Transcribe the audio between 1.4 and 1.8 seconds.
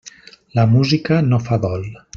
fa